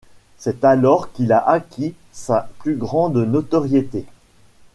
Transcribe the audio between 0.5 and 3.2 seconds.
alors qu'il a acquis sa plus grande